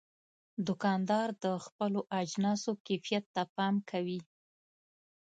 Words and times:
دوکاندار 0.67 1.27
د 1.43 1.45
خپلو 1.65 1.99
اجناسو 2.21 2.71
کیفیت 2.87 3.25
ته 3.35 3.41
پام 3.55 3.75
کوي. 3.89 4.19